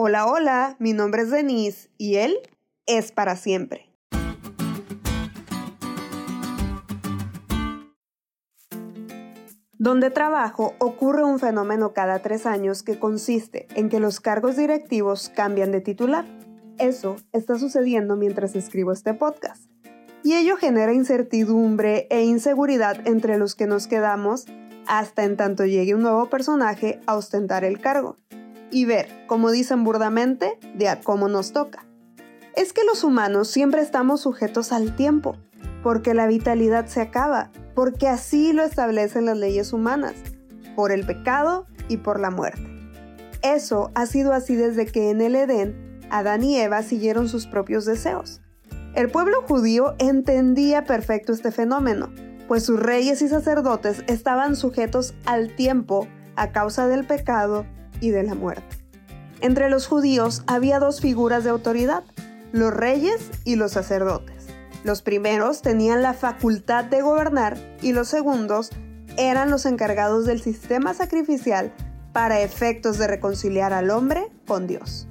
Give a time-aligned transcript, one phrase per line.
[0.00, 2.38] Hola, hola, mi nombre es Denise y él
[2.86, 3.90] es para siempre.
[9.72, 15.32] Donde trabajo ocurre un fenómeno cada tres años que consiste en que los cargos directivos
[15.34, 16.24] cambian de titular.
[16.78, 19.68] Eso está sucediendo mientras escribo este podcast.
[20.22, 24.46] Y ello genera incertidumbre e inseguridad entre los que nos quedamos
[24.86, 28.16] hasta en tanto llegue un nuevo personaje a ostentar el cargo
[28.70, 31.86] y ver, como dicen burdamente, de a cómo nos toca.
[32.56, 35.36] Es que los humanos siempre estamos sujetos al tiempo,
[35.82, 40.14] porque la vitalidad se acaba, porque así lo establecen las leyes humanas,
[40.74, 42.62] por el pecado y por la muerte.
[43.42, 47.84] Eso ha sido así desde que en el Edén, Adán y Eva siguieron sus propios
[47.84, 48.40] deseos.
[48.94, 52.10] El pueblo judío entendía perfecto este fenómeno,
[52.48, 57.66] pues sus reyes y sacerdotes estaban sujetos al tiempo a causa del pecado
[58.00, 58.76] y de la muerte.
[59.40, 62.04] Entre los judíos había dos figuras de autoridad,
[62.52, 64.46] los reyes y los sacerdotes.
[64.84, 68.70] Los primeros tenían la facultad de gobernar y los segundos
[69.16, 71.72] eran los encargados del sistema sacrificial
[72.12, 75.08] para efectos de reconciliar al hombre con Dios.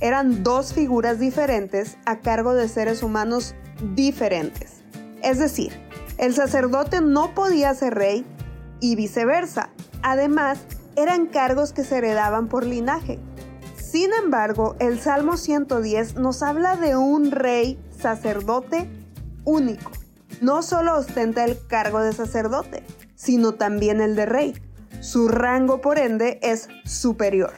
[0.00, 3.54] Eran dos figuras diferentes a cargo de seres humanos
[3.94, 4.82] diferentes.
[5.22, 5.72] Es decir,
[6.18, 8.24] el sacerdote no podía ser rey
[8.80, 9.70] y viceversa.
[10.02, 10.60] Además,
[10.98, 13.20] eran cargos que se heredaban por linaje.
[13.80, 18.90] Sin embargo, el Salmo 110 nos habla de un rey sacerdote
[19.44, 19.92] único.
[20.40, 22.82] No solo ostenta el cargo de sacerdote,
[23.14, 24.62] sino también el de rey.
[25.00, 27.52] Su rango, por ende, es superior.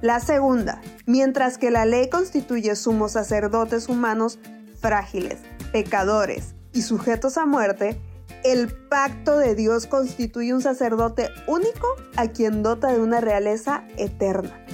[0.00, 4.38] La segunda, mientras que la ley constituye sumos sacerdotes humanos
[4.80, 5.38] frágiles,
[5.72, 8.00] pecadores y sujetos a muerte,
[8.44, 14.64] el pacto de Dios constituye un sacerdote único a quien dota de una realeza eterna.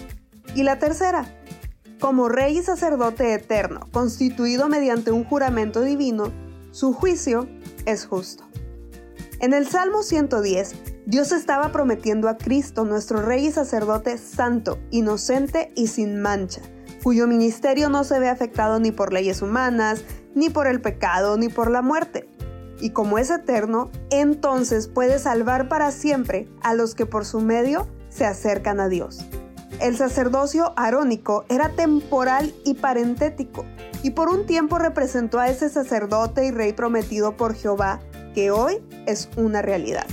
[0.55, 1.27] Y la tercera,
[2.01, 6.33] como rey y sacerdote eterno, constituido mediante un juramento divino,
[6.71, 7.49] su juicio
[7.87, 8.45] es justo.
[9.41, 10.75] En el Salmo 110,
[11.07, 16.63] Dios estaba prometiendo a Cristo, nuestro rey y sacerdote santo, inocente y sin mancha,
[17.03, 20.03] cuyo ministerio no se ve afectado ni por leyes humanas,
[20.35, 22.29] ni por el pecado, ni por la muerte
[22.81, 27.87] y como es eterno, entonces puede salvar para siempre a los que por su medio
[28.09, 29.25] se acercan a Dios.
[29.81, 33.65] El sacerdocio arónico era temporal y parentético,
[34.03, 38.01] y por un tiempo representó a ese sacerdote y rey prometido por Jehová,
[38.35, 40.07] que hoy es una realidad.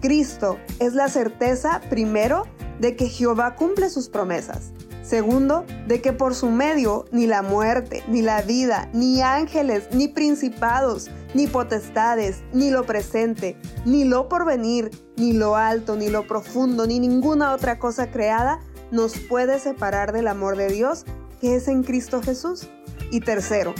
[0.00, 2.44] Cristo es la certeza, primero,
[2.80, 4.72] de que Jehová cumple sus promesas,
[5.02, 10.08] Segundo, de que por su medio ni la muerte, ni la vida, ni ángeles, ni
[10.08, 16.86] principados, ni potestades, ni lo presente, ni lo porvenir, ni lo alto, ni lo profundo,
[16.86, 18.60] ni ninguna otra cosa creada
[18.90, 21.04] nos puede separar del amor de Dios
[21.40, 22.68] que es en Cristo Jesús.
[23.10, 23.74] Y tercero,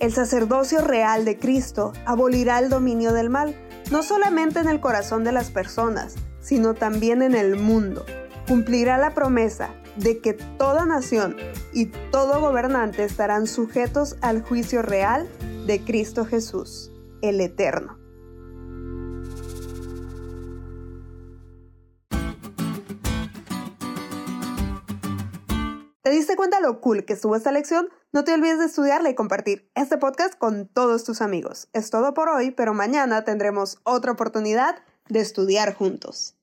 [0.00, 3.54] el sacerdocio real de Cristo abolirá el dominio del mal,
[3.90, 8.04] no solamente en el corazón de las personas, sino también en el mundo.
[8.48, 11.36] Cumplirá la promesa de que toda nación
[11.72, 15.28] y todo gobernante estarán sujetos al juicio real
[15.66, 16.90] de Cristo Jesús,
[17.22, 17.98] el Eterno.
[26.02, 27.88] ¿Te diste cuenta lo cool que estuvo esta lección?
[28.12, 31.68] No te olvides de estudiarla y compartir este podcast con todos tus amigos.
[31.72, 36.34] Es todo por hoy, pero mañana tendremos otra oportunidad de estudiar juntos.